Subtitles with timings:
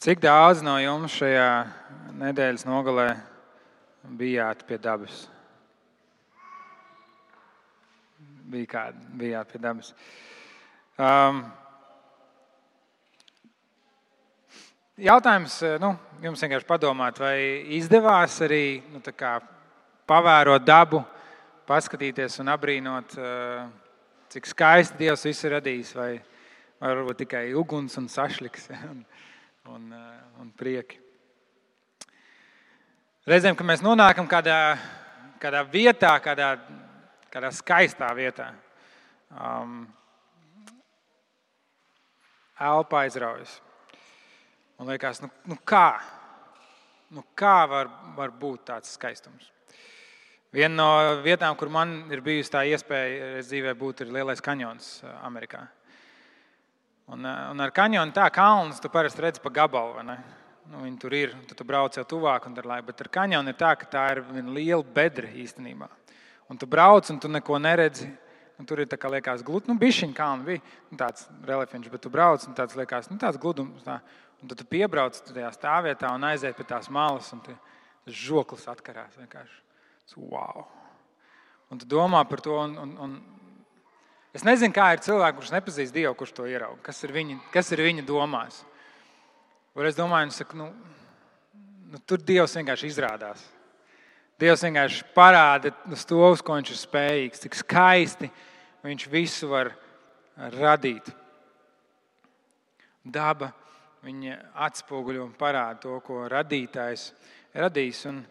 [0.00, 1.48] Cik daudz no jums šajā
[2.16, 3.18] nedēļas nogalē
[4.16, 5.26] bijāt pie dabas?
[8.48, 9.92] Bija kāda, bijāt pie dabas.
[10.96, 11.44] Um,
[15.04, 15.92] jautājums nu,
[16.24, 17.36] jums vienkārši padomāt, vai
[17.76, 19.04] izdevās arī nu,
[20.08, 21.04] pavērot dabu,
[21.68, 23.20] paskatīties un apbrīnot,
[24.32, 26.12] cik skaisti Dievs visu radījis, vai,
[26.80, 29.04] varbūt tikai uguns un sašliks un,
[29.68, 29.90] un,
[30.40, 31.00] un prieki.
[33.28, 34.78] Reizēm, kad mēs nonākam kādā,
[35.42, 36.54] kādā vietā, kādā,
[37.32, 38.48] kādā skaistā vietā,
[39.34, 39.82] um,
[42.60, 43.58] elpa aizraujas.
[44.78, 46.00] Man liekas, nu, nu kā?
[47.10, 49.50] Nu kā var, var būt tāds skaistums?
[50.54, 55.66] Viena no vietām, kur man ir bijusi tā iespēja dzīvē būt, ir Lielais kanjons Amerikā.
[57.10, 60.04] Un, un ar kanjonu tā kalns tu parasti redzi pa gabalu.
[60.70, 63.58] Nu, viņi tur ir, tu, tu brauc jau tuvāk, un labi, bet ar kanjonu ir
[63.58, 65.88] tā, ka tā ir viena liela bedra īstenībā.
[66.50, 68.10] Un tu brauc, un tu neko neredzi.
[68.60, 72.02] Un tur ir tā kā liekas, gluži, nu, bišķiņa kalna bija nu, tāds reliefs, bet
[72.04, 73.80] tu brauc, un tāds liekas, nu, tāds gludums.
[73.86, 73.94] Tā.
[74.44, 77.56] Un tad tu piebrauc tajā stāvvietā un aiziet pie tās malas, un tas
[78.20, 79.56] žoklis atkarās vienkārši.
[80.20, 80.66] Wow!
[81.72, 83.16] Un tu domā par to, un, un, un
[84.36, 86.84] es nezinu, kā ir cilvēki, kurš nepazīst Dievu, kurš to ieraudzīja.
[86.86, 88.62] Kas, ir viņa, kas ir viņa domās?
[89.78, 90.68] Un es domāju, saku, nu,
[91.90, 93.42] nu, tur Dievs vienkārši izrādās.
[94.40, 98.30] Dievs vienkārši parāda uz to, uz ko viņš ir spējīgs, cik skaisti
[98.86, 99.74] viņš visu var
[100.56, 101.10] radīt.
[103.04, 103.50] Daba
[104.04, 107.10] viņa atspoguļo un parāda to, ko radītājs
[107.56, 108.04] radīs.
[108.08, 108.22] Un,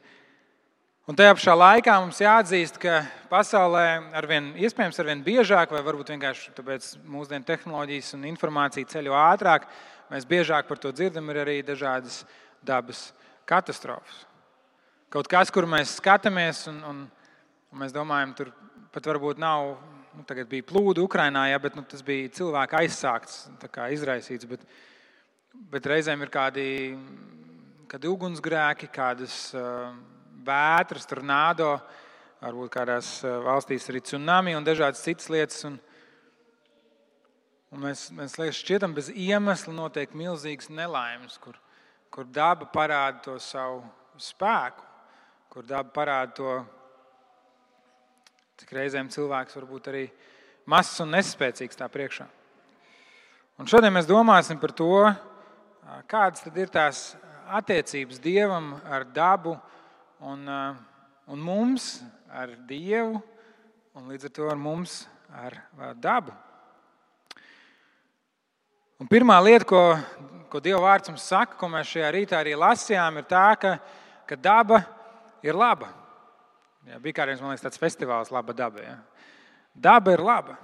[1.09, 2.99] un tajā pašā laikā mums jāatzīst, ka
[3.31, 3.85] pasaulē
[4.19, 9.65] arvien, iespējams arvien biežāk, vai varbūt vienkārši tāpēc mūsdienu tehnoloģijas un informācija ceļo ātrāk,
[10.13, 12.21] mēs biežāk par to dzirdam, ir arī dažādas
[12.61, 13.07] dabas
[13.49, 14.25] katastrofas.
[15.09, 17.01] Kaut kas, kur mēs skatāmies, un, un,
[17.73, 18.53] un mēs domājam, tur
[18.93, 19.79] pat varbūt nav.
[20.13, 23.43] Nu, tagad bija plūdi Ukrajinā, ja, bet nu, tas bija cilvēka aizsākts,
[23.93, 24.45] izraisīts.
[24.49, 24.61] Bet,
[25.73, 26.69] bet reizēm ir kādi,
[27.89, 29.93] kādi ugunsgrēki, kādas uh,
[30.49, 31.75] vētras, tornado,
[32.41, 35.63] varbūt kādās valstīs arī tsunami un dažādas citas lietas.
[35.69, 35.79] Un,
[37.69, 41.53] Un mēs, mēs šķietam, bez iemesla notiek milzīgas nelaimes, kur,
[42.09, 43.83] kur daba parāda to savu
[44.17, 44.81] spēku,
[45.53, 46.55] kur daba parāda to,
[48.57, 50.03] cik reizēm cilvēks var būt arī
[50.69, 52.25] mazs un nespēcīgs tā priekšā.
[53.61, 54.89] Un šodien mēs domāsim par to,
[56.09, 57.03] kādas ir tās
[57.53, 59.59] attiecības dievam ar dabu
[60.19, 60.43] un,
[61.27, 61.99] un mums
[62.31, 63.21] ar dievu,
[63.95, 65.57] un līdz ar to ar mums ar
[65.99, 66.33] dabu.
[68.99, 69.81] Un pirmā lieta, ko,
[70.51, 73.77] ko Dieva vārds mums saka, ko mēs šajā rītā arī lasījām, ir tā, ka,
[74.27, 74.81] ka daba
[75.45, 75.93] ir laba.
[76.89, 78.83] Jā, bija kādreiz liekas, tāds festivāls, laba daba.
[78.83, 78.97] Ja.
[79.71, 80.57] Daba ir laba.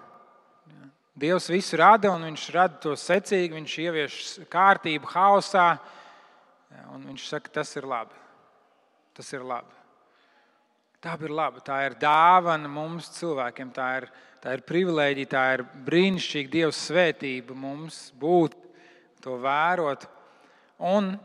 [0.68, 0.90] Jā.
[1.24, 4.20] Dievs visu rada, un Viņš rada to secīgi, Viņš ievieš
[4.52, 5.70] kārtību, haosā.
[6.76, 8.25] Jā, viņš saka, tas ir labi.
[9.16, 9.82] Tas ir labi.
[11.04, 11.62] Tā ir laba.
[11.64, 13.72] Tā ir dāvana mums, cilvēkiem.
[13.76, 14.10] Tā ir,
[14.46, 18.54] Tā ir privilēģija, tā ir brīnišķīga Dieva svētība mums būt,
[19.26, 20.04] to vērot
[20.86, 21.16] un,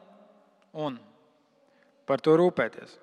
[0.73, 0.97] un
[2.09, 2.95] par to rūpēties.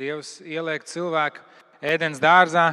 [0.00, 1.44] Dievs ieliek cilvēku
[1.84, 2.64] ēdienas dārzā.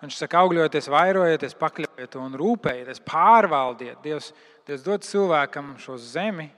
[0.00, 4.00] Viņš saka, augļojieties, vairojieties, pakļaujieties un rūpējieties, pārvaldiet.
[4.00, 4.30] Dievs,
[4.64, 6.48] Dievs dod cilvēkam šo zemi,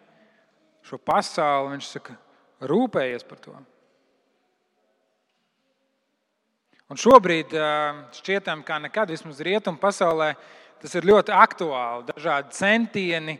[0.87, 1.73] šo pasauli.
[1.75, 2.15] Viņš saka,
[2.71, 3.59] rūpējies par to.
[6.93, 7.55] Un šobrīd
[8.13, 10.35] šķietam, kā nekad, vismaz rietumu pasaulē,
[10.83, 12.05] tas ir ļoti aktuāli.
[12.11, 13.37] Dažādi centieni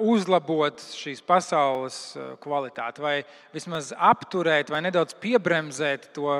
[0.00, 1.98] uzlabot šīs pasaules
[2.40, 3.16] kvalitāti, vai
[3.52, 6.38] vismaz apturēt, vai nedaudz piebremzēt to,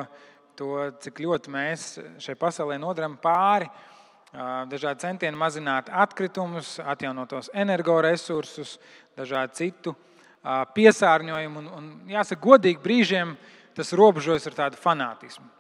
[0.56, 1.84] to cik ļoti mēs
[2.24, 3.68] šai pasaulē nodaram pāri.
[4.72, 8.78] Dažādi centieni mazināt atkritumus, atjaunotos energoresursus,
[9.20, 9.92] dažādu citu
[10.80, 11.60] piesārņojumu.
[11.60, 13.36] Un, un, jāsaka, godīgi brīžiem
[13.76, 15.52] tas robežojas ar tādu fanātismu.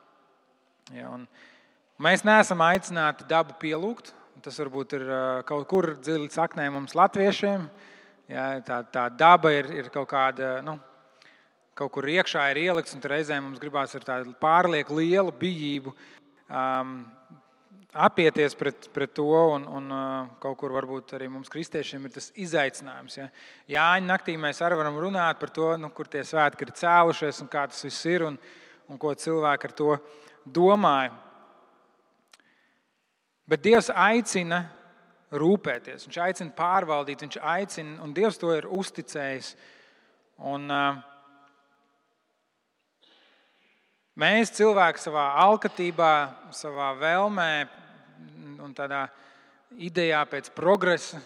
[0.94, 1.10] Ja,
[2.02, 4.12] mēs neesam aicināti dabu pielūgt.
[4.44, 5.06] Tas varbūt ir
[5.48, 7.64] kaut kur dziļi saknē mums, latviešiem.
[8.30, 10.58] Ja, tā, tā daba ir, ir kaut kāda.
[10.66, 10.76] Nu,
[11.76, 16.94] Kaut kur iekšā ir ielikts, un reizēm mums gribās ar tādu pārlieku lielu bijību um,
[17.92, 19.26] apieties pret, pret to.
[19.28, 23.18] Un, un uh, kaut kur varbūt arī mums, kristiešiem, ir tas izaicinājums.
[23.18, 23.26] Ja.
[23.74, 27.52] Jāņa naktī mēs arī varam runāt par to, nu, kur tie svētki ir cēlušies un
[27.52, 28.40] kā tas viss ir un,
[28.88, 29.98] un ko cilvēki ar to
[30.46, 31.14] domāju.
[33.46, 34.64] Bet Dievs aicina
[35.30, 39.52] rūpēties, viņš aicina pārvaldīt, viņš aicina, un Dievs to ir uzticējis.
[40.46, 40.98] Un, uh,
[44.18, 46.12] mēs cilvēki savā alkatībā,
[46.54, 47.52] savā vēlmē
[48.64, 49.06] un tādā
[49.78, 51.20] idejā pēc progresa,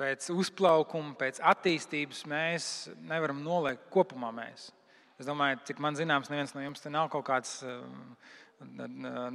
[0.00, 2.68] pēc uzplaukuma, pēc attīstības, mēs
[3.08, 4.32] nevaram noliekt kopumā.
[4.34, 4.70] Mēs.
[5.20, 7.58] Es domāju, cik man zināms, neviens no jums te nav kaut kāds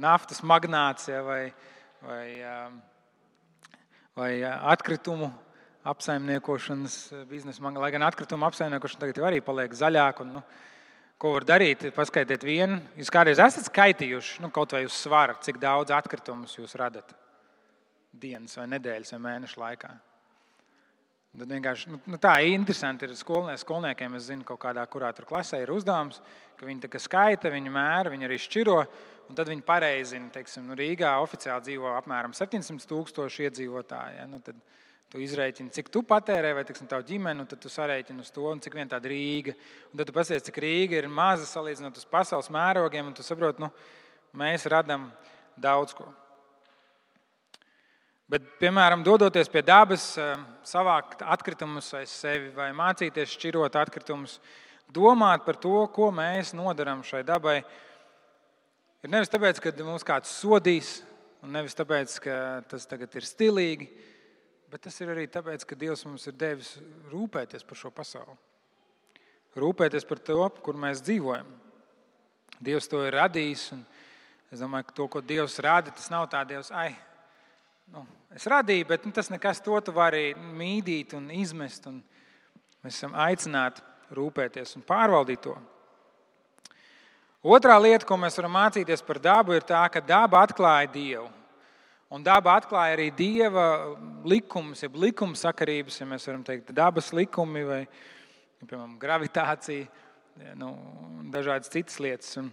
[0.02, 1.52] naftas magnāts ja, vai,
[2.02, 2.24] vai,
[4.18, 5.28] vai atkritumu
[5.86, 6.96] apsaimniekošanas
[7.30, 7.70] biznesa.
[7.78, 10.26] Lai gan atkritumu apsaimniekošana tagad arī paliek zaļāka.
[10.26, 10.42] Nu,
[11.22, 11.86] ko var darīt?
[11.94, 12.80] Paskaidriet, vienu.
[12.98, 17.14] Jūs kādreiz esat skaitījuši nu, kaut vai uz svaru, cik daudz atkritumus jūs radat
[18.10, 19.94] dienas, vai nedēļas, vai mēnešu laikā.
[21.36, 23.04] Tad vienkārši nu, nu, tā interesanti.
[23.04, 26.22] Ir skolnieks, skolniekiem, es zinu, kādā kurā tur klasē ir uzdevums,
[26.56, 28.78] ka viņi skaita, viņi mēra, viņi arī šķiro.
[29.26, 34.20] Un tad viņi pareizina, teiksim, nu, Rīgā oficiāli dzīvo apmēram 700 tūkstoši iedzīvotāji.
[34.20, 34.26] Ja?
[34.30, 34.56] Nu, tad
[35.12, 38.78] tu izreikini, cik tu patērē, vai teiksim, tavu ģimeni, tad tu sarēķini uz to, cik
[38.78, 39.56] vien tāda Rīga.
[39.90, 43.66] Un tad tu pasies, cik Rīga ir maza salīdzinot uz pasaules mērogiem, un tu saproti,
[43.66, 43.70] nu,
[44.40, 45.10] mēs radām
[45.58, 46.08] daudz ko.
[48.26, 50.32] Bet, piemēram, dodoties pie dabas, eh,
[50.66, 54.40] savākt atkritumus aiz sevi vai mācīties šķirot atkritumus,
[54.90, 57.60] domāt par to, ko mēs nodaram šai dabai,
[59.04, 61.04] ir nevis tāpēc, ka mums kāds sodīs,
[61.40, 63.88] un nevis tāpēc, ka tas tagad ir stilīgi,
[64.70, 66.80] bet tas ir arī tāpēc, ka Dievs mums ir devis
[67.14, 68.34] rūpēties par šo pasauli.
[69.54, 71.46] Rūpēties par to, kur mēs dzīvojam.
[72.58, 73.70] Dievs to ir radījis.
[74.50, 76.96] Es domāju, ka to, ko Dievs rada, tas nav tā, Dievs, ai,
[77.92, 78.02] nu,
[78.34, 81.88] es radīju, bet nu, tas nekas to tu vari mīdīt un izmest.
[81.90, 82.02] Un
[82.84, 83.84] mēs esam aicināti
[84.16, 85.56] rūpēties un pārvaldīt to.
[87.46, 91.28] Otrā lieta, ko mēs varam mācīties par dabu, ir tā, ka daba atklāja Dievu.
[92.10, 93.64] Un daba atklāja arī dieva
[94.26, 97.80] likumus, jeb likuma sakarības, ja mēs varam teikt, dabas likumi vai
[98.60, 99.88] piemēram, gravitācija,
[100.58, 100.70] nu,
[101.34, 102.30] dažādas citas lietas.
[102.38, 102.52] Un,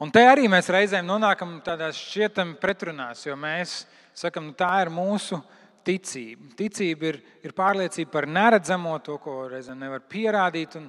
[0.00, 3.82] Un te arī mēs reizēm nonākam tādās šķietami pretrunās, jo mēs
[4.16, 5.36] sakam, nu, tā ir mūsu
[5.84, 6.46] ticība.
[6.56, 10.78] Ticība ir, ir pārliecība par neredzamo, to, ko reizēm nevar pierādīt.
[10.80, 10.86] Un,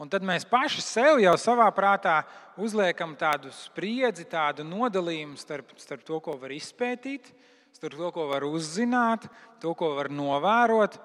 [0.00, 2.22] un tad mēs paši sev jau savā prātā
[2.56, 7.34] uzliekam tādu spriedzi, tādu nodalījumu starp, starp to, ko var izpētīt,
[7.76, 9.28] starp to, ko var uzzināt,
[9.60, 10.96] to, ko var novērot,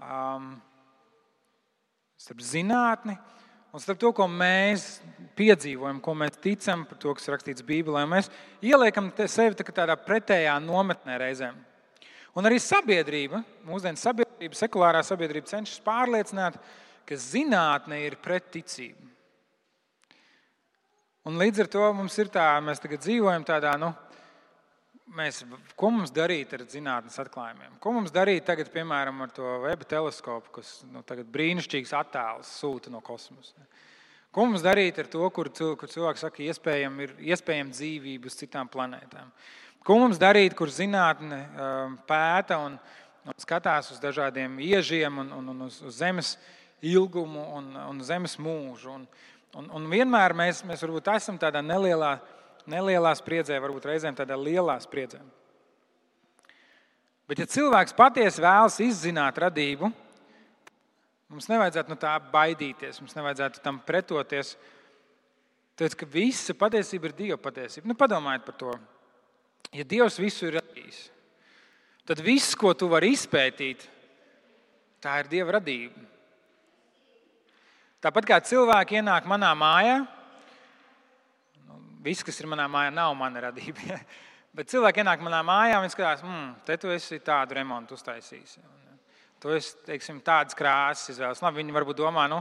[0.00, 0.54] um,
[2.16, 3.20] starp zinātni
[3.74, 5.00] Un starp to, ko mēs
[5.38, 8.30] piedzīvojam, ko mēs ticam par to, kas rakstīts Bībelē, mēs
[8.64, 11.58] ieliekam sevi tādā pretējā nometnē reizēm.
[12.34, 16.58] Un arī sabiedrība, mūsdienu sabiedrība, sekulārā sabiedrība cenšas pārliecināt,
[17.06, 19.10] ka zinātne ir pret ticību.
[21.24, 23.92] Un līdz ar to mums ir tā, mēs tagad dzīvojam tādā, nu,
[25.16, 25.40] mēs,
[25.78, 27.78] ko mums darīt ar zinātnīs atklājumiem?
[27.80, 33.00] Ko mums darīt tagad, piemēram, ar to weba teleskopu, kas nu, brīnišķīgs attēls sūta no
[33.04, 33.68] kosmosa?
[34.34, 35.48] Ko mums darīt ar to, kur,
[35.78, 39.30] kur cilvēks saka, iespējama ir iespējama dzīvība uz citām planētām?
[39.84, 42.74] Ko mums darīt, kur zinātne um, pēta un,
[43.24, 46.34] un skatās uz dažādiem iežiem un, un, un uz, uz Zemes
[46.82, 48.96] ilgumu un, un Zemes mūžu?
[48.98, 49.06] Un,
[49.60, 52.16] un, un vienmēr mēs, mēs varbūt esam tādā nelielā
[52.70, 55.20] nelielā spriedzē, varbūt reizēm tādā lielā spriedzē.
[57.28, 59.90] Bet, ja cilvēks patiesi vēlas izzināt radību,
[61.34, 64.54] mums nevajadzētu no tā baidīties, mums nevajadzētu tam pretoties.
[65.74, 67.90] Tāpēc, ka visa patiesība ir Dieva patiesība.
[67.90, 68.74] Nu, padomājiet par to.
[69.74, 70.98] Ja Dievs visu ir radījis,
[72.06, 73.82] tad viss, ko tu vari izpētīt,
[75.02, 76.04] tā ir Dieva radība.
[78.04, 79.96] Tāpat kā cilvēki ienāk manā mājā,
[82.04, 83.98] viss, kas ir manā mājā, nav mana radība.
[84.54, 88.60] Bet cilvēki ienāk manā mājā un skatās, hmm, te tu esi tādu remontu uztaisījis.
[89.44, 91.42] Tu esi teiksim, tādas krāsas izvēlējies.
[91.44, 92.38] Labi, viņi varbūt domā, nu,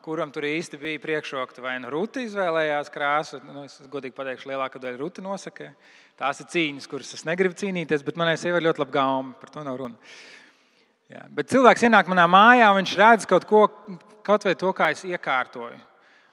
[0.00, 1.60] kuram tur īsti bija priekšroka.
[1.60, 5.68] Vai nu Ruta izvēlējās krāsu, nu, es godīgi pateikšu, lielākā daļa Ruta nosaka.
[6.16, 9.52] Tās ir cīņas, kuras es negribu cīnīties, bet manai sievai ir ļoti labi gaumi, par
[9.52, 10.16] to nav runa.
[11.12, 13.66] Jā, bet cilvēks ienāk manā mājā, viņš redz kaut ko,
[14.24, 15.76] kaut vai to, kā es iekārtoju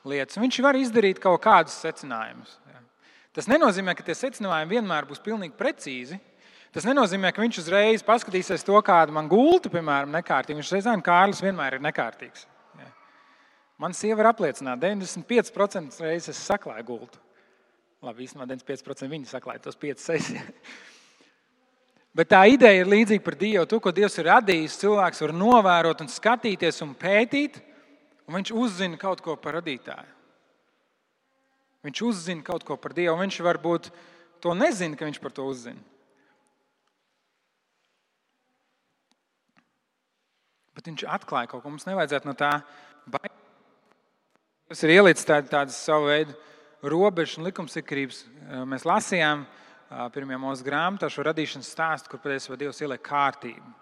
[0.08, 0.40] lietas.
[0.40, 2.62] Viņš var izdarīt kaut kādus secinājumus.
[3.36, 6.20] Tas nenozīmē, ka tie secinājumi vienmēr būs pilnīgi precīzi.
[6.74, 10.58] Tas nenozīmē, ka viņš uzreiz paskatīsies to, kāda man gulta, piemēram, nekārtīga.
[10.58, 12.48] Viņš reiz zina, ka Kārlis vienmēr ir nekārtīgs.
[13.82, 17.22] Man sieva var apliecināt, 95% reizes es saklāju gultu.
[18.04, 20.40] Labi, īstenībā 95% viņa saklāja tos 5-6.
[22.18, 23.68] Bet tā ideja ir līdzīga par Dievu.
[23.70, 27.58] To, ko Dievs ir radījis, cilvēks var novērot un skatīties un pētīt,
[28.28, 30.12] un viņš uzzina kaut ko par radītāju.
[31.84, 33.18] Viņš uzzina kaut ko par Dievu.
[33.20, 33.90] Viņš varbūt
[34.44, 35.82] to nezina, ka viņš par to uzzina.
[40.74, 41.72] Bet viņš atklāja kaut ko.
[41.74, 42.52] Mums nevajadzētu no tā
[43.06, 43.40] baidīties.
[44.74, 46.34] Tas ir ielicis tādu, tādu savu veidu
[46.90, 48.24] robežu un likumsakrības.
[48.70, 49.44] Mēs lasījām
[50.16, 53.74] pirmajā mūsu grāmatā šo radīšanas stāstu, kur patiesībā Dievs ieliek kārtību.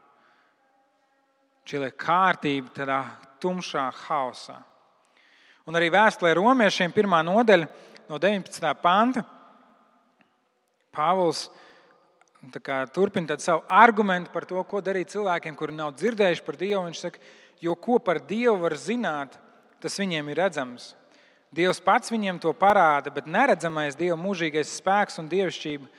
[1.62, 3.00] Viņš ieliek kārtību tādā
[3.42, 4.58] tumšā haosā.
[5.70, 7.70] Un arī vēstulē romiešiem, pirmā nodaļa,
[8.10, 8.74] no 19.
[8.82, 9.24] panta,
[10.92, 11.46] Pāvils
[12.94, 16.86] turpina savu argumentu par to, ko darīt cilvēkiem, kuri nav dzirdējuši par Dievu.
[16.88, 17.20] Viņš saka,
[17.62, 19.38] jo ko par Dievu var zināt,
[19.82, 20.96] tas viņiem ir redzams.
[21.52, 25.90] Dievs pats viņiem to parāda, bet neredzamais Dieva mūžīgais spēks un dievišķība,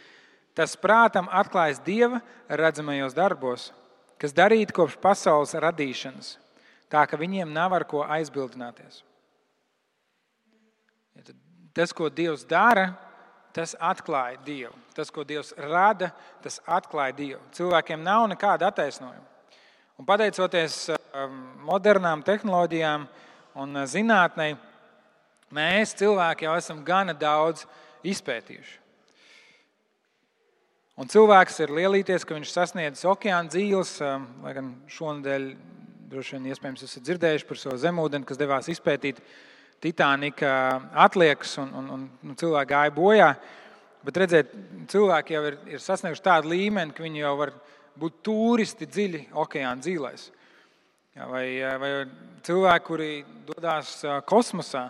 [0.57, 3.69] tas prātam atklājas Dieva redzamajos darbos,
[4.17, 6.39] kas darīti kopš pasaules radīšanas,
[6.89, 9.03] tā ka viņiem nav ar ko aizbildināties.
[11.73, 12.95] Tas, ko Dievs dara,
[13.55, 14.75] tas atklāja Dievu.
[14.97, 16.11] Tas, ko Dievs rada,
[16.45, 17.41] tas atklāja Dievu.
[17.57, 19.29] Cilvēkiem nav nekāda attaisnojuma.
[20.01, 21.35] Un pateicoties um,
[21.69, 23.05] modernām tehnoloģijām
[23.63, 24.55] un uh, zinātnē,
[25.53, 27.67] mēs cilvēki jau esam gana daudz
[28.09, 28.79] izpētījuši.
[31.01, 35.47] Un cilvēks ir lielīties, ka viņš sasniedz okeāna dzīves, um, lai gan šonadēļ
[36.13, 39.23] droši vien iespējams esat dzirdējuši par šo zemūdeni, kas devās izpētīt
[39.83, 40.53] Titanika
[41.05, 43.33] atliekas un, un, un, un cilvēki gāja bojā.
[44.07, 44.55] Bet redziet,
[44.91, 47.53] cilvēki jau ir, ir sasnieguši tādu līmeni, ka viņi jau var
[47.99, 50.29] būt turisti dziļi okeāna dzīvēs.
[51.29, 51.47] Vai,
[51.83, 51.91] vai
[52.47, 53.11] cilvēki, kuri
[53.47, 54.87] dodas kosmosā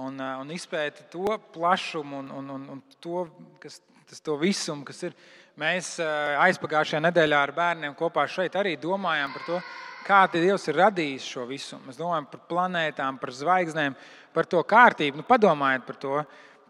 [0.00, 3.26] un, un izpēta to plašumu un, un, un, un to,
[3.60, 5.18] kas, tas, to visumu, kas ir.
[5.58, 5.96] Mēs
[6.38, 9.60] aizpagājušajā nedēļā ar bērniem kopā šeit arī domājām par to,
[10.06, 11.78] kā Dievs ir radījis šo visu.
[11.86, 13.96] Mēs domājam par planētām, par zvaigznēm,
[14.34, 15.20] par to kārtību.
[15.20, 16.22] Nu, padomājiet par to,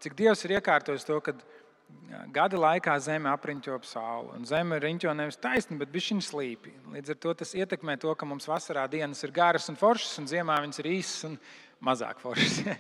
[0.03, 1.35] cik Dievs ir iekārtojis to, ka
[2.33, 4.33] gada laikā Zeme apriņķo ap sauli.
[4.39, 6.73] Un Zeme riņķo nevis taisni, bet viņa slīpi.
[6.95, 10.29] Līdz ar to tas ietekmē to, ka mums vasarā dienas ir garas un foršas, un
[10.31, 11.39] ziemā viņas ir īsas un
[11.85, 12.63] mazāk foršas.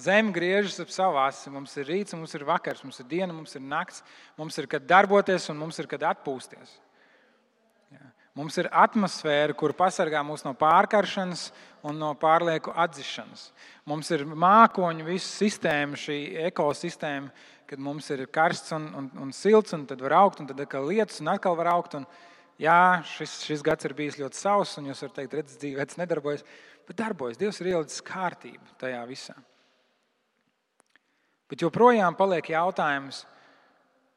[0.00, 1.50] Zeme griežas ap savu asi.
[1.52, 4.00] Mums ir rīts, mums ir vakars, mums ir diena, mums ir nakts,
[4.38, 6.78] mums ir kad darboties un mums ir kad atpūsties.
[8.32, 11.50] Mums ir atmosfēra, kur pasargā mūs no pārkaršanas
[11.84, 13.50] un no pārlieku atzišanas.
[13.84, 16.16] Mums ir mākoņu visa sistēma, šī
[16.48, 17.28] ekosistēma,
[17.68, 20.88] kad mums ir karsts un, un, un silts, un tad var augt, un tad atkal
[20.88, 21.98] lietus, un atkal var augt.
[22.00, 22.06] Un,
[22.60, 26.00] jā, šis, šis gads ir bijis ļoti sauss, un jūs varat teikt, redzat, dzīve veids
[26.00, 26.46] nedarbojas,
[26.88, 27.40] bet darbojas.
[27.40, 29.36] Dievs ir ielicis kārtību tajā visā.
[31.52, 33.26] Bet joprojām paliek jautājums,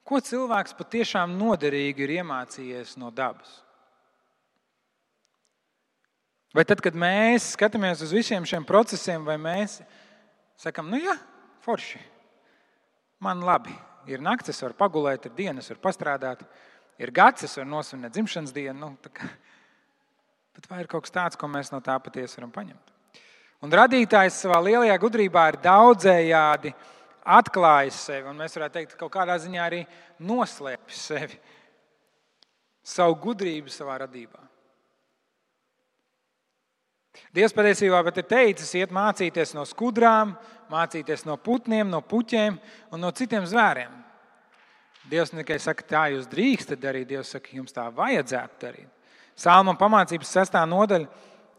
[0.07, 3.64] ko cilvēks patiešām noderīgi ir iemācījies no dabas?
[6.55, 9.81] Vai tad, kad mēs skatāmies uz visiem šiem procesiem, vai mēs
[10.62, 11.17] sakām, nu jā,
[11.65, 12.00] forši,
[13.19, 13.74] man labi,
[14.07, 16.45] ir naktis, es varu pagulēt, ir dienas, varu pastrādāt,
[17.01, 18.93] ir gads, es varu nosvinēt dzimšanas dienu.
[18.93, 18.95] Nu.
[20.55, 22.95] Bet vai ir kaut kas tāds, ko mēs no tā patiesi varam paņemt?
[23.65, 26.71] Un radītājs savā lielajā gudrībā ir daudzējādi
[27.35, 29.83] atklājis sevi, un mēs varētu teikt, ka kaut kādā ziņā arī
[30.24, 31.39] noslēpis sevi,
[32.85, 34.54] savu gudrību savā radībā.
[37.36, 40.36] Dievs patiesībā ir teicis, iet mācīties no skudrām,
[40.72, 42.57] mācīties no putniem, no puķiem
[42.91, 43.91] un no citiem zvēriem.
[45.10, 48.89] Dievs ne tikai saka, tā jūs drīkstat darīt, Dievs saka, jums tā vajadzētu darīt.
[49.38, 50.57] Sālma pamācības 6.
[50.72, 51.07] nodaļa,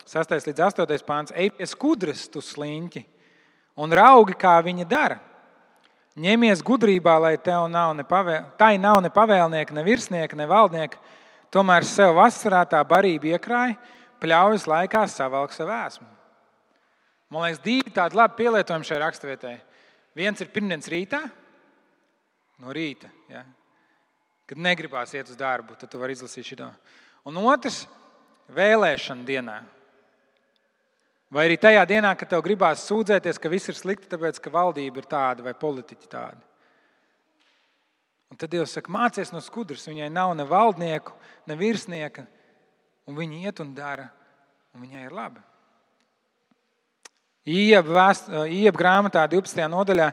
[0.06, 0.34] 6.
[0.48, 1.04] līdz 8.
[1.06, 3.04] pāns, ej pie skudras, tu sliņķi,
[3.84, 5.20] un raugi, kā viņa dara.
[6.16, 10.96] Ņemies gudrībā, lai tev nav ne, pavēl, tai nav ne pavēlnieka, ne virsnieka, ne valdnieka,
[11.52, 13.76] tomēr sev vasarā tā barība iekrāja
[14.22, 16.08] pļaujas laikā savalk savu vēsmu.
[17.32, 19.56] Man liekas, divi tādi labi pielietojumi šai raksturvietai.
[20.16, 21.20] Viens ir pirmdienas rītā,
[22.62, 23.42] no rīta, ja?
[24.46, 26.70] kad negribās iet uz darbu, tad tu vari izlasīt šo.
[27.26, 27.84] Un otrs-
[28.58, 29.56] vēlēšana dienā.
[31.30, 35.02] Vai arī tajā dienā, kad tev gribās sūdzēties, ka viss ir slikti, tāpēc ka valdība
[35.02, 36.42] ir tāda vai politiķi tādi.
[38.30, 39.86] Un tad Dievs saka, mācies no skudras.
[39.88, 41.12] Viņai nav ne valdnieku,
[41.46, 42.26] ne virsnieka,
[43.06, 44.08] un viņi iet un dara,
[44.74, 45.42] un viņai ir labi.
[47.46, 49.68] Iep grāmatā 12.
[49.70, 50.10] nodaļā,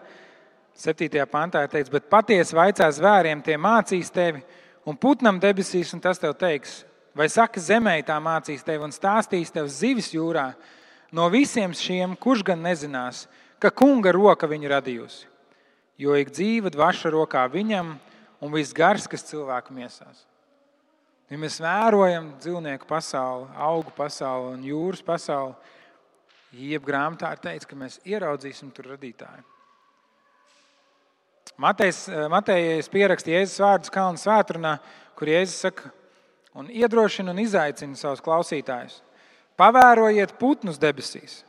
[0.77, 1.25] 7.
[1.29, 4.41] pantā ir teikts, bet patiesi vaicā zvēriem, tie mācīs tevi,
[4.85, 6.83] un putnam debesīs, un tas tev teiks,
[7.17, 10.51] vai saka zemē tā mācīs tevi un stāstīs tev zivis jūrā.
[11.13, 13.27] No visiem šiem, kurš gan nezinās,
[13.61, 15.27] ka kunga roka viņu radījusi,
[16.01, 17.93] jo ik dzīve dvaša rokā viņam
[18.41, 20.25] un viss gars, kas cilvēku miesās.
[21.31, 25.55] Ja mēs vērojam dzīvnieku pasauli, augu pasauli un jūras pasauli,
[26.53, 29.45] jeb grāmatā ir teikts, ka mēs ieraudzīsim tur radītāju.
[31.63, 34.77] Matejs, Matejs pierakstīja Jēzus vārdus Kalnu svētdienā,
[35.17, 35.91] kur Jēzus saka,
[36.57, 39.01] un iedrošina un izaicina savus klausītājus.
[39.59, 41.43] Pavērojiet putnus debesīs.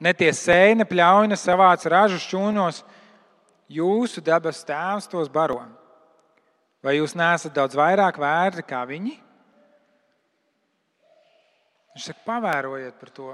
[0.00, 2.82] Ne tie sēne, pļauja, savāc ražu šķūnos,
[3.72, 5.62] jūsu dabas tēvs tos baro.
[6.84, 9.14] Vai jūs neesat daudz vairāk vērti kā viņi?
[11.94, 13.30] Viņš saka, pavērojiet par to.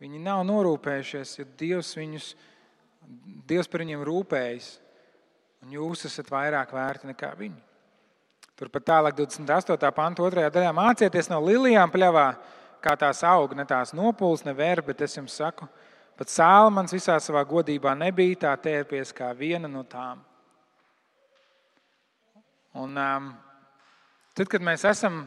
[0.00, 2.30] Viņi nav norūpējušies, jo Dievs, viņus,
[3.48, 4.70] Dievs par viņiem rūpējas.
[5.64, 7.60] Un jūs esat vairāk vērti nekā viņi.
[8.60, 9.92] Turpat tālāk, 28.
[9.96, 12.26] pānta otrajā daļā mācieties no lilijām pļavā,
[12.84, 15.68] kā tās aug, ne tās nopūles, ne vēra, bet es jums saku,
[16.20, 20.20] pat Sālamans visā savā godībā nebija tā tērpies kā viena no tām.
[22.78, 23.30] Un, um,
[24.38, 25.24] tad, kad mēs esam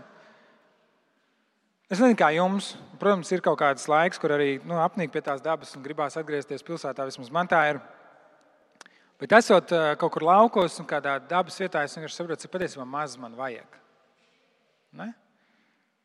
[1.93, 2.71] Es nezinu, kā jums.
[2.97, 6.63] Protams, ir kaut kāds laiks, kur arī nu, apnīk pie tās dabas un gribās atgriezties
[6.65, 7.05] pilsētā.
[7.05, 7.81] Vismaz man tā ir.
[9.21, 12.87] Bet esot eh, kaut kur laukos un kādā dabas vietā, es vienkārši saprotu, cik patiesībā
[12.89, 13.77] maz man vajag.
[14.97, 15.11] Ne?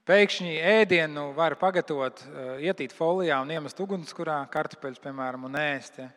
[0.09, 6.03] Pēkšņi ēdienu var pagatavot, eh, ietīt folijā un iemest ugunskurā, kartupeļus, piemēram, un ēst.
[6.03, 6.11] Ja.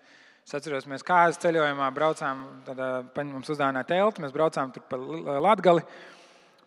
[0.51, 4.98] Es atceros, mēs kājas ceļojumā braucām, tad mums uzdāvināja telti, mēs braucām tur pa
[5.39, 5.79] Latgali.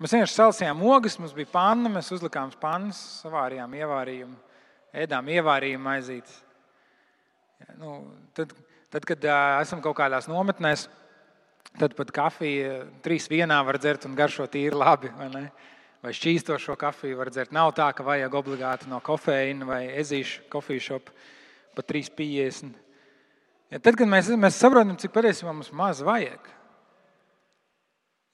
[0.00, 4.38] Mēs vienkārši salsījām ogas, mums bija panna, mēs uzlikām pannas, savārījām ievārījumu,
[5.02, 6.38] ēdām ievārījumu aizītes.
[7.76, 7.98] Nu,
[8.32, 8.54] tad,
[8.88, 9.26] tad, kad
[9.60, 10.86] esam kaut kādās nometnēs,
[11.76, 15.12] tad pat kafiju trīs vienā var dzert un garšo tīri labi.
[15.18, 15.44] Vai,
[16.06, 17.52] vai šķīstošo kafiju var dzert.
[17.52, 21.12] Nav tā, ka vajag obligāti no kofeīna vai ezīšu kofiju šopu
[21.76, 22.80] pa 3,50.
[23.72, 26.52] Ja, tad, kad mēs, mēs saprotam, cik patiesībā mums maz vajag,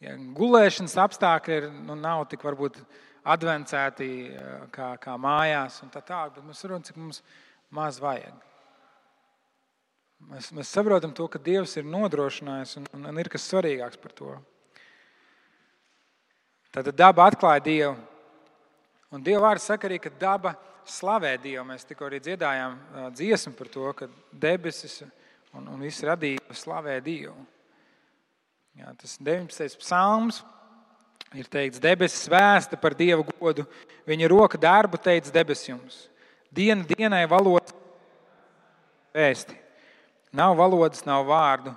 [0.01, 2.79] Ja, gulēšanas apstākļi ir, nu, nav tik varbūt
[3.29, 4.07] advancēti
[4.73, 7.19] kā, kā mājās, un tā tālāk, bet mēs saprotam, cik mums
[7.77, 8.39] maz vajag.
[10.31, 14.17] Mēs, mēs saprotam to, ka Dievs ir nodrošinājis un, un, un ir kas svarīgāks par
[14.17, 14.33] to.
[16.73, 17.95] Tad daba atklāja Dievu.
[19.13, 20.55] Un Dieva vārds saka arī, ka daba
[20.89, 21.67] slavē Dievu.
[21.69, 22.81] Mēs tikko arī dziedājām
[23.21, 25.03] dziesmu par to, ka debesis
[25.57, 27.37] un, un viss radība slavē Dievu.
[28.79, 29.81] Jā, tas 19.
[29.83, 30.41] psalms
[31.37, 33.67] ir teikts, debesis vēsta par dievu godu,
[34.09, 36.07] viņa roka darbu teica debesjums.
[36.51, 37.75] Diena dienai valodas
[39.15, 39.57] vēsti.
[40.35, 41.75] Nav valodas, nav vārdu,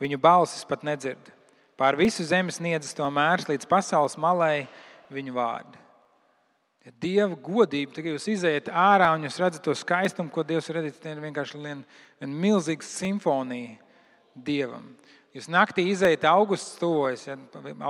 [0.00, 1.32] viņu balsis pat nedzird.
[1.76, 4.66] Pār visu zemi sniedzas to mērs līdz pasaules malai
[5.12, 5.85] viņu vārdi.
[6.86, 10.78] Ja Dieva godība, tad jūs izējat ārā un jūs redzat to skaistumu, ko Dievs ir
[10.78, 11.00] radījis.
[11.02, 11.82] Tā ir vienkārši viena,
[12.20, 13.74] viena milzīga simfonija
[14.46, 14.92] Dievam.
[15.34, 17.34] Jūs naktī izējat augusts tuvojas, ja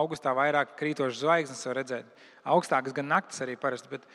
[0.00, 2.24] augustā vairāk krītošas zvaigznes var redzēt.
[2.48, 3.92] Augstākas gan naktis arī parasti.
[3.92, 4.08] Bet,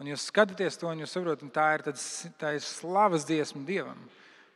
[0.00, 2.08] un jūs skatāties to un jūs saprotat, tā ir, tāds,
[2.40, 4.00] tā ir slavas dziesma Dievam.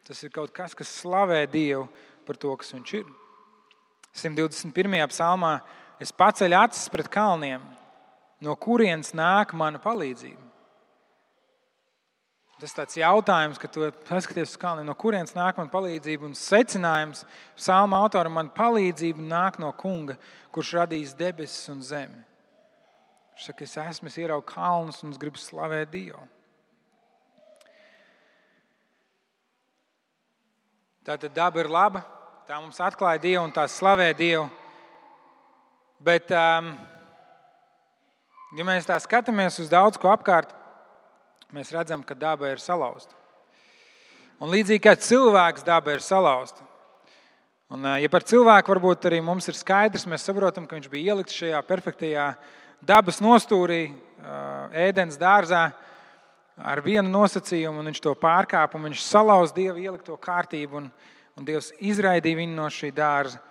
[0.08, 1.84] Tas ir kaut kas, kas slavē Dievu
[2.24, 3.12] par to, kas viņš ir.
[4.16, 5.04] 121.
[5.12, 5.58] psalmā
[6.00, 7.60] es paceļu acis pret kalniem,
[8.40, 10.42] no kurienes nāk mana palīdzība.
[12.56, 16.24] Tas ir tāds jautājums, ka tu paskaties uz kalnu, no kurienes nāk man palīdzība.
[16.24, 17.26] Un secinājums
[17.58, 20.16] psalma autoram man palīdzība nāk no kunga,
[20.56, 22.22] kurš radījis debesis un zemi.
[23.36, 26.22] Viņš saka, es esmu, es ieraugu kalnus un es gribu slavēt Dievu.
[31.04, 32.00] Tātad daba ir laba,
[32.48, 34.48] tā mums atklāja Dievu un tā slavē Dievu.
[36.00, 36.72] Bet, um,
[38.56, 40.52] ja mēs tā skatāmies uz daudz ko apkārt,
[41.52, 43.12] mēs redzam, ka daba ir salauzta.
[44.40, 46.64] Un līdzīgi kā cilvēks, daba ir salauzta.
[47.72, 51.36] Un, ja par cilvēku varbūt arī mums ir skaidrs, mēs saprotam, ka viņš bija ielikts
[51.36, 52.26] šajā perfektajā
[52.86, 53.90] dabas nostūrī,
[54.86, 55.64] ēdienas dārzā
[56.56, 60.92] ar vienu nosacījumu, un viņš to pārkāpa, un viņš salauza Dieva ielikto kārtību, un,
[61.36, 63.42] un Dievs izraidīja viņu no šī dārza.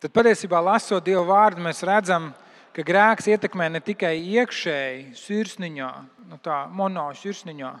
[0.00, 5.90] Tad patiesībā, lasot Dieva vārdu, mēs redzam, ka ka grēks ietekmē ne tikai iekšēji, sirsniņā,
[6.30, 7.72] nu tā mono sirsniņā,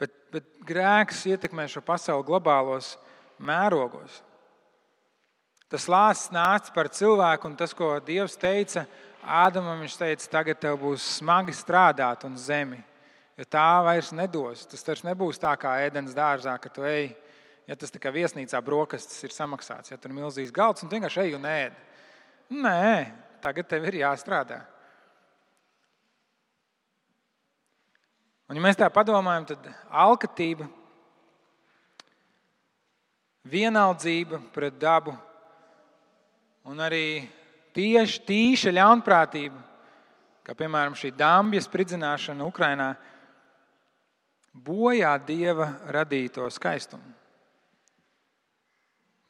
[0.00, 2.94] bet, bet grēks ietekmē šo pasauli globālos
[3.38, 4.22] mērogos.
[5.66, 8.86] Tas lāsts nāca par cilvēku, un tas, ko Dievs teica
[9.26, 12.78] Ādamam, viņš teica, tagad tev būs smagi strādāt un zemi.
[13.36, 14.62] Jo tā vairs nedos.
[14.70, 17.10] Tas taču nebūs tā kā ēdienas dārzā, ka tu ej,
[17.66, 21.24] ja tas tā kā viesnīcā brokastis ir samaksāts, ja tur ir milzīgs galds un vienkārši
[21.24, 21.80] ej un ēd.
[22.54, 22.92] Nē,
[23.42, 24.62] tagad tev ir jāstrādā.
[28.46, 30.68] Un, ja mēs tā padomājam, tad alkatība,
[33.46, 35.14] vienaldzība pret dabu
[36.66, 37.26] un arī
[37.74, 39.58] tieši tīša ļaunprātība,
[40.46, 42.90] kā piemēram šī dambja spridzināšana Ukrajinā,
[44.54, 47.14] bojā dieva radīto skaistumu.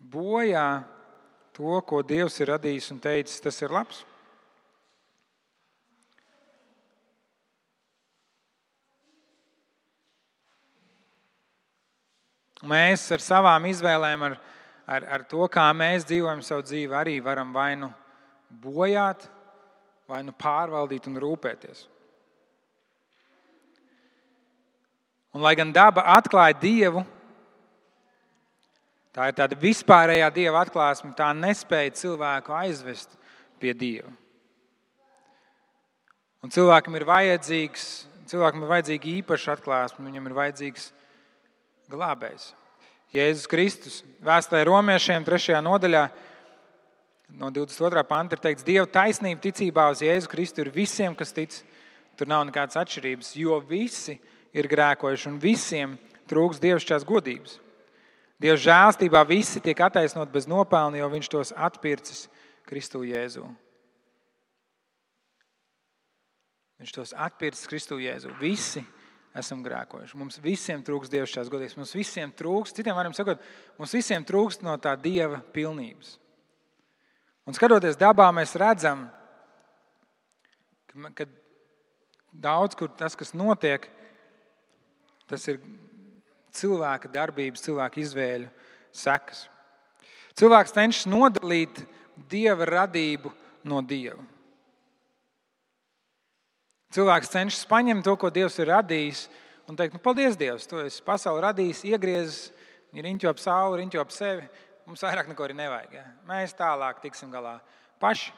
[0.06, 0.68] Bojā
[1.56, 4.02] to, ko Dievs ir radījis un teicis, tas ir labs.
[12.66, 14.36] Mēs ar savām izvēlēm, ar,
[14.90, 17.90] ar, ar to, kā mēs dzīvojam savu dzīvi, arī varam vai nu
[18.50, 19.28] bojāt,
[20.08, 21.84] vai nu pārvaldīt un rūpēties.
[25.36, 27.04] Un, lai gan daba atklāja Dievu,
[29.16, 33.16] tā ir tāda vispārējā Dieva atklāsme, tā nespēja cilvēku aizvest
[33.60, 34.12] pie Dieva.
[36.44, 37.86] Un cilvēkam ir vajadzīgs,
[38.30, 40.90] cilvēkam ir vajadzīga īpaša atklāsme, viņam ir vajadzīgs
[41.90, 42.52] glābējs.
[43.16, 43.98] Jēzus Kristus.
[44.26, 45.56] Vēstulē romiešiem, 3.
[45.64, 46.04] nodaļā,
[47.40, 48.04] no 22.
[48.06, 51.56] panta ir teikts, Dieva taisnība ticībā uz Jēzu Kristu ir visiem, kas tic.
[52.16, 54.16] Tur nav nekādas atšķirības, jo visi
[54.56, 55.96] ir grēkojuši un visiem
[56.30, 57.58] trūks dievišķās godības.
[58.42, 62.26] Dieva žēlstībā visi tiek attaisnot bez nopelna, jo viņš tos atpircis
[62.68, 63.46] Kristu Jēzu.
[66.76, 68.34] Viņš tos atpircis Kristu Jēzu.
[68.40, 68.82] Visi
[69.36, 70.18] esam grēkojuši.
[70.20, 71.78] Mums visiem trūks dievišķās godības.
[71.80, 73.40] Mums visiem trūks, citiem vārdiem sakot,
[73.80, 76.16] mums visiem trūks no tā dieva pilnības.
[77.46, 79.06] Un skatoties dabā, mēs redzam,
[81.14, 81.28] ka
[82.32, 83.86] daudz kur tas, kas notiek,
[85.30, 85.60] tas ir
[86.56, 88.48] cilvēka darbības, cilvēka izvēļu
[88.96, 89.46] sekas.
[90.36, 91.82] Cilvēks cenšas nodalīt
[92.30, 93.32] dieva radību
[93.68, 94.20] no dieva.
[96.96, 99.26] Cilvēks cenšas paņemt to, ko Dievs ir radījis,
[99.68, 102.38] un teikt, nu, paldies, Dievs, tu esi pasauli radījis, iegriezis,
[102.96, 104.46] ir riņķo ap sauli, riņķo ap sevi.
[104.86, 105.96] Mums vairāk neko arī nevajag.
[105.98, 106.04] Ja?
[106.28, 107.56] Mēs tālāk tiksim galā
[108.00, 108.30] paši.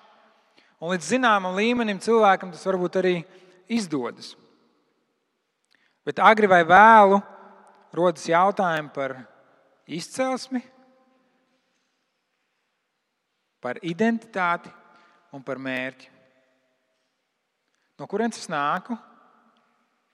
[0.81, 3.15] Un līdz zināmam līmenim cilvēkam tas varbūt arī
[3.69, 4.33] izdodas.
[6.07, 7.21] Bet agri vai vēlu
[7.99, 9.17] rodas jautājumi par
[9.89, 10.63] izcelsmi,
[13.59, 14.71] par identitāti
[15.35, 16.15] un par mērķi.
[17.99, 18.95] No kurienes es nāku,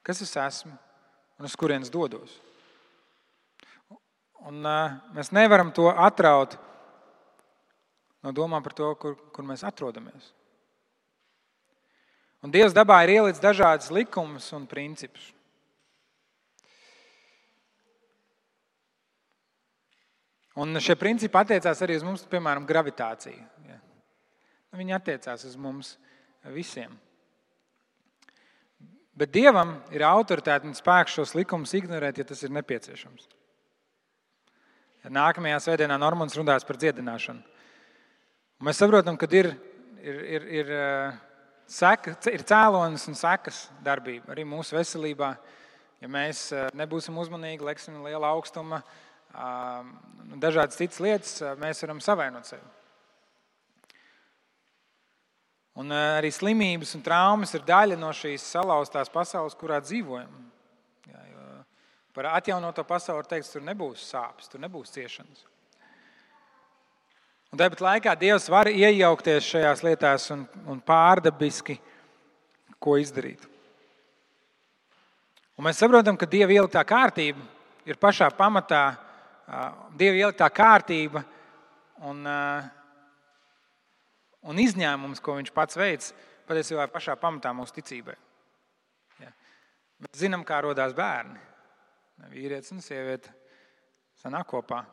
[0.04, 0.72] kas es esmu
[1.38, 2.38] un uz kurienes dodos.
[4.44, 6.56] Un, uh, mēs nevaram to atraut
[8.24, 10.32] no domām par to, kur, kur mēs atrodamies.
[12.44, 15.30] Un Dievs dabā ir ielicis dažādas likumus un principus.
[20.60, 23.42] Un šie principi attiecās arī uz mums, piemēram, gravitāciju.
[23.66, 23.78] Ja.
[24.78, 25.96] Viņi attiecās uz mums
[26.54, 26.94] visiem.
[29.14, 33.28] Bet Dievam ir autoritāte un spēks šos likumus ignorēt, ja tas ir nepieciešams.
[35.14, 37.42] Nākamajā svētdienā Normons runās par dziedināšanu.
[38.64, 39.50] Mēs saprotam, ka ir,
[40.00, 40.70] ir, ir, ir,
[41.70, 45.34] seka, ir cēlonis un sekas darbība arī mūsu veselībā.
[46.00, 48.82] Ja mēs nebūsim uzmanīgi, leksim liela augstuma,
[49.34, 52.64] dažādas citas lietas, mēs varam savainot sevi.
[55.74, 60.30] Un arī slimības un traumas ir daļa no šīs salauztās pasaules, kurā dzīvojam.
[61.10, 61.24] Jā,
[62.14, 65.42] par atjaunoto pasauli teiks, tur nebūs sāpes, tur nebūs ciešanas.
[67.54, 71.76] Un tāpat laikā Dievs var iejaukties šajās lietās un, un pārdabiski
[72.82, 73.42] ko izdarīt.
[75.54, 77.38] Un mēs saprotam, ka Dieva ieliktā kārtība
[77.86, 78.96] ir pašā pamatā.
[79.98, 81.20] Dieva ieliktā kārtība
[82.08, 82.68] un uh,
[84.48, 86.12] un izņēmums, ko viņš pats veids,
[86.48, 88.16] patiesībā ir pašā pamatā mūsu ticībai.
[89.22, 89.32] Ja.
[90.04, 91.40] Mēs zinām, kā radās bērni.
[92.30, 93.32] Vīrietis un sieviete
[94.20, 94.84] sanāk kopā.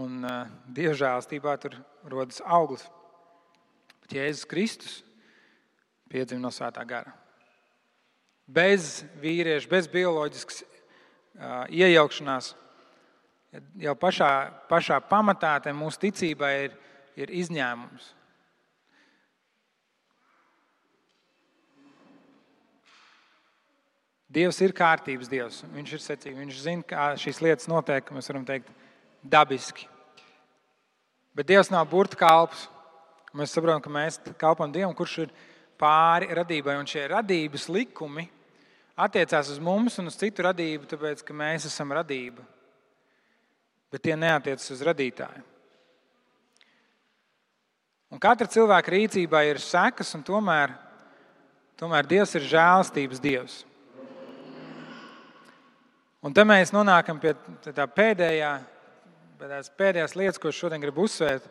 [0.00, 1.78] Un uh, dievžēlstībā tur
[2.10, 2.84] rodas auglis.
[4.02, 4.98] Bet Jēzus Kristus
[6.10, 7.14] piedzima no svētā gara.
[8.50, 12.54] Bez vīrieša, bez bioloģiskas uh, iejaukšanās,
[13.82, 14.30] jau pašā,
[14.70, 16.78] pašā pamatā mūsu ticībai ir
[17.18, 18.14] ir izņēmums.
[24.30, 25.62] Dievs ir kārtības dievs.
[25.74, 26.38] Viņš ir secīgs.
[26.38, 28.12] Viņš zina, kā šīs lietas notiek.
[28.14, 28.68] Mēs varam teikt,
[29.26, 29.88] dabiski.
[31.34, 32.68] Bet Dievs nav burbuļu kalps.
[33.34, 35.34] Mēs saprotam, ka mēs kalpam Dievam, kurš ir
[35.78, 36.78] pāri radībai.
[36.78, 38.28] Un šie radības likumi
[38.94, 42.46] attiecās uz mums un uz citu radību, tāpēc ka mēs esam radība.
[43.90, 45.42] Bet tie neatiecas uz radītāju.
[48.10, 50.72] Un katra cilvēka rīcībā ir sekas, un tomēr,
[51.78, 53.60] tomēr Dievs ir žēlstības Dievs.
[56.20, 57.32] Un te mēs nonākam pie
[57.64, 58.50] tā pēdējā,
[59.40, 61.46] pēdējās, pēdējās lietas, ko šodien gribu uzsvērt.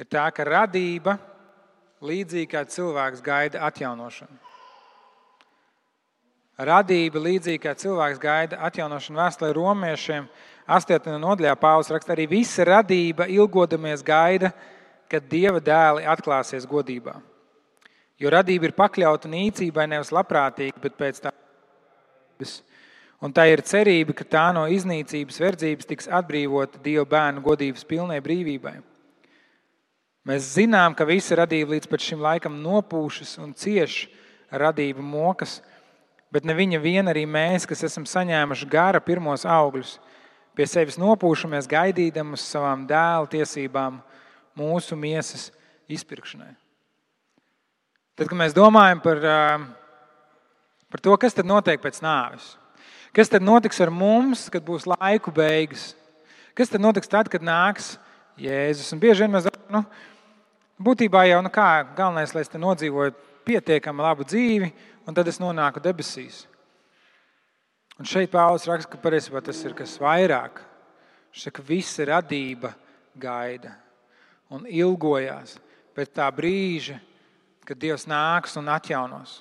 [0.00, 1.16] Ir tā, ka radība
[2.04, 4.49] līdzīgi kā cilvēks gaida atjaunošanu.
[6.66, 10.28] Radība, līdzīgi kā cilvēks gaida atjaunošanu vēstulē romiešiem,
[10.70, 11.08] 8.
[11.22, 14.52] nodaļā Pāvils raksta, arī visa radība ilgodamies gaida,
[15.10, 17.16] kad Dieva dēli atklāsies godībā.
[18.20, 21.32] Jo radība ir pakļauta nīcībai nevis labprātīgi, bet pēc tā.
[23.20, 28.20] Un tā ir cerība, ka tā no iznīcības verdzības tiks atbrīvota Dieva bērnu godības pilnai
[28.24, 28.78] brīvībai.
[30.28, 34.04] Mēs zinām, ka visa radība līdz šim laikam nopūšas un cieš
[34.52, 35.58] radība mokas,
[36.32, 39.98] bet ne viņa vien arī mēs, kas esam saņēmuši gara pirmos augļus,
[40.54, 44.00] pie sevis nopūšamies, gaidīdam uz savām dēla tiesībām,
[44.58, 45.48] mūsu miesas
[45.90, 46.52] izpirkšanai.
[48.18, 49.22] Tad, kad mēs domājam par,
[50.92, 52.52] par to, kas tad notiek pēc nāves,
[53.16, 55.94] kas tad notiks ar mums, kad būs laiku beigas,
[56.58, 57.94] kas tad notiks tad, kad nāks
[58.40, 58.92] Jēzus.
[58.94, 59.82] Un bieži vien mēs nu,
[60.80, 63.16] būtībā jau nu kā, galvenais, lai es te nodzīvoju
[63.46, 64.70] pietiekami labu dzīvi,
[65.06, 66.44] un tad es nonāku debesīs.
[68.00, 70.62] Un šeit Pāvils raksta, ka patiesībā tas ir kas vairāk.
[71.30, 72.72] Viņš saka, ka visa radība
[73.20, 73.74] gaida
[74.50, 75.58] un ilgojās
[75.94, 76.96] pēc tā brīža,
[77.68, 79.40] kad Dievs nāks un atjaunos.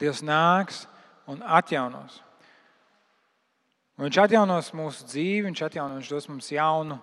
[0.00, 0.84] Dievs nāks
[1.30, 2.20] un atjaunos.
[3.98, 6.96] Un viņš atjaunos mūsu dzīvi, viņš atjaunos, viņš dos mums jaunu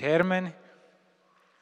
[0.00, 0.50] ķermeni,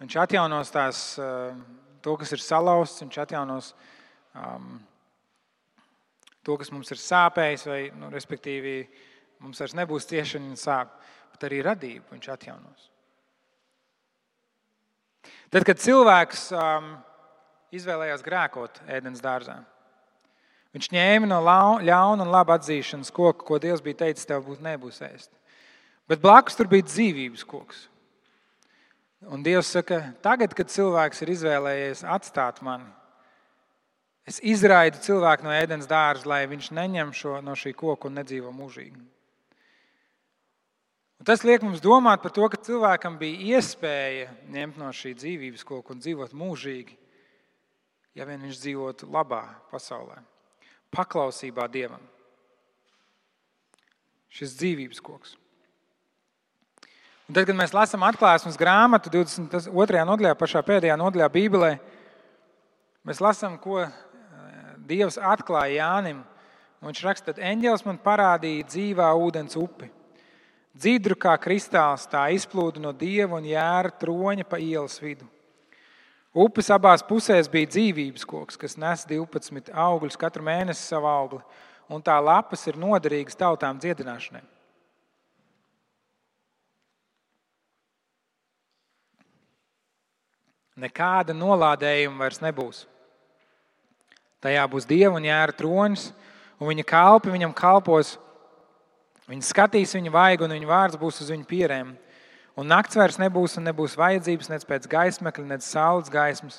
[0.01, 1.57] viņš atjaunos tās, eh,
[2.03, 3.73] to, kas ir salauzts, viņš atjaunos
[4.35, 4.77] um,
[6.43, 8.77] to, kas mums ir sāpējis, vai, nu, respektīvi,
[9.43, 10.95] mums vairs nebūs ciešana un sāp,
[11.35, 12.89] bet arī radību viņš atjaunos.
[15.53, 16.95] Tad, kad cilvēks um,
[17.77, 19.61] izvēlējās grēkot ēdienas dārzā,
[20.73, 25.03] viņš ņēma no ļauna un laba atzīšanas koka, ko Dievs bija teicis, tev būs nebūs
[25.05, 25.31] ēst.
[26.09, 27.87] Bet blakus tur bija dzīvības koks.
[29.31, 32.89] Un Dievs saka, tagad, kad cilvēks ir izvēlējies atstāt mani,
[34.23, 38.53] Es izraidu cilvēku no ēdienas dārza, lai viņš neņem šo, no šī koka un nedzīvo
[38.55, 39.01] mūžīgi.
[41.23, 45.67] Un tas liek mums domāt par to, ka cilvēkam bija iespēja ņemt no šī dzīvības
[45.67, 46.97] koka un dzīvot mūžīgi,
[48.19, 49.43] ja vien viņš dzīvotu labā
[49.75, 50.21] pasaulē,
[50.95, 52.03] paklausībā Dievam.
[54.33, 55.37] Šis dzīvības koks.
[57.33, 60.01] Tad, kad mēs lasām atklāsmes grāmatu 22.
[60.05, 61.71] nodaļā, pašā pēdējā nodaļā Bībelē,
[63.09, 63.87] mēs lasām, ko
[64.85, 66.19] Dievs atklāja Jānim.
[66.85, 69.89] Viņš raksta, ka eņģēlis man parādīja dzīvā ūdens upi.
[70.77, 75.25] Dzīdru kā kristāls, tā izplūda no dieva un jēra troņa pa ielas vidu.
[76.37, 81.45] Upes abās pusēs bija dzīvības koks, kas nes 12 augļus katru mēnesi savu augli,
[81.89, 84.52] un tā lapas ir noderīgas tautām dziedināšanai.
[90.83, 92.85] Nekāda nolādējuma vairs nebūs.
[94.43, 96.09] Tajā būs dieva un jēra tronis,
[96.59, 98.17] un viņa kalpi viņam kalpos.
[99.31, 101.93] Viņi skatīs viņu vaigu, un viņa vārds būs uz viņu pierēm.
[102.59, 106.59] Un nakts vairs nebūs, un nebūs vajadzības nec pēc gaismekļa, nec saules gaismas,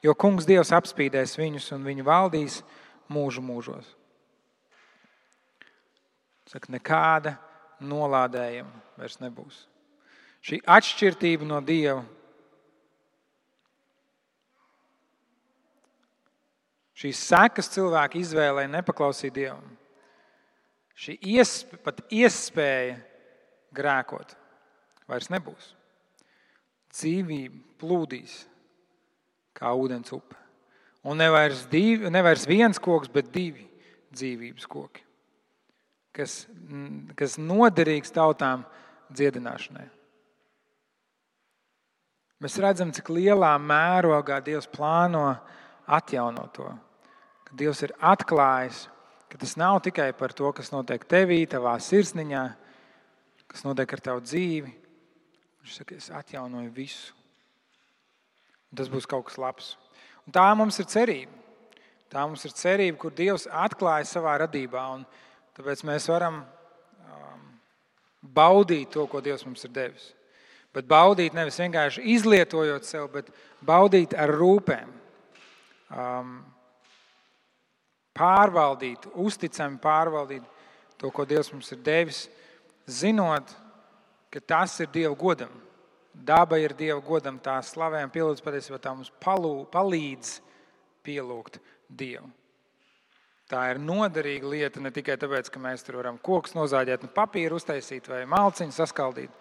[0.00, 2.60] jo Kungs Dievs apspīdēs viņus, un viņi valdīs
[3.12, 3.90] mūžu mūžos.
[6.48, 7.34] Saka, nekāda
[7.84, 9.66] nolādējuma vairs nebūs.
[10.46, 12.06] Šī atšķirība no Dieva
[16.98, 19.66] Šīs sekas cilvēka izvēlē nepaklausīt Dievam.
[20.98, 22.96] Šī iespēja, pat iespēja
[23.78, 24.34] grēkot
[25.06, 25.68] vairs nebūs.
[26.90, 28.40] Dzīvība plūdīs
[29.54, 30.34] kā ūdens upe.
[31.06, 33.68] Un nevairs, divi, nevairs viens koks, bet divi
[34.10, 35.04] dzīvības koki,
[36.16, 36.40] kas,
[37.14, 38.64] kas noderīgs tautām
[39.14, 39.86] dziedināšanai.
[42.42, 45.24] Mēs redzam, cik lielā mērogā Dievs plāno
[45.86, 46.68] atjaunot to
[47.48, 48.86] ka Dievs ir atklājis,
[49.28, 52.44] ka tas nav tikai par to, kas notiek tevī, tavā sirsniņā,
[53.48, 54.74] kas notiek ar tavu dzīvi.
[55.62, 57.16] Viņš saka, es atjaunoju visu.
[58.68, 59.72] Un tas būs kaut kas labs.
[60.26, 61.32] Un tā mums ir cerība.
[62.12, 64.84] Tā mums ir cerība, kur Dievs atklāja savā radībā.
[65.56, 67.42] Tāpēc mēs varam um,
[68.22, 70.10] baudīt to, ko Dievs mums ir devis.
[70.72, 73.28] Bet baudīt nevis vienkārši izlietojot sev, bet
[73.64, 74.92] baudīt ar rūpēm.
[75.88, 76.32] Um,
[78.18, 80.44] pārvaldīt, uzticami pārvaldīt
[80.98, 82.26] to, ko Dievs mums ir devis,
[82.90, 83.52] zinot,
[84.32, 85.52] ka tas ir Dieva godam.
[86.12, 90.38] Daba ir Dieva godam, tā slavē un pielūdz patiesībā tā mums palū, palīdz
[91.06, 92.26] pielūgt Dievu.
[93.48, 97.56] Tā ir noderīga lieta ne tikai tāpēc, ka mēs tur varam kokus nozāģēt, nu, papīru
[97.56, 99.32] uztaisīt vai malciņu saskaldīt,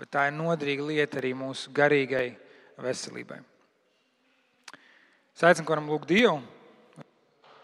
[0.00, 2.32] bet tā ir noderīga lieta arī mūsu garīgai
[2.82, 3.38] veselībai.
[5.36, 6.40] Es aicinu, ka varam lūgt Dievu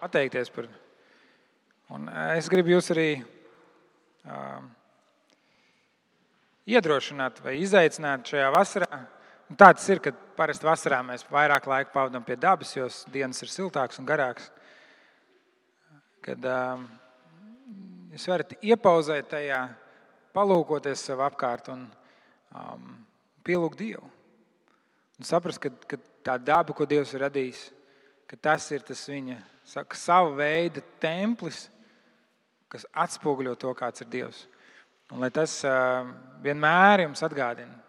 [0.01, 0.69] pateikties par
[1.95, 3.11] Un es gribu jūs arī
[4.27, 4.63] uh,
[6.67, 8.99] iedrošināt vai izaicināt šajā vasarā.
[9.47, 13.39] Un tā tas ir, ka parasti vasarā mēs vairāk laika pavadām pie dabas, jo dienas
[13.47, 14.51] ir siltākas un garākas.
[16.27, 16.83] Kad uh,
[18.11, 19.63] jūs varat iepauzēt tajā,
[20.35, 21.87] palūkoties sev apkārt un
[22.51, 22.95] um,
[23.47, 24.11] pielūgt Dievu.
[25.17, 27.69] Un saprast, ka, ka tā daba, ko Dievs ir radījis,
[28.27, 31.66] ka tas ir tas viņa saka, sava veida templis,
[32.72, 34.44] kas atspoguļo to, kāds ir Dievs.
[35.14, 35.61] Un lai tas
[36.42, 37.83] vienmēr jums atgādina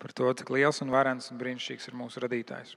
[0.00, 2.74] par to, cik liels un varens un brīnišķīgs ir mūsu radītājs.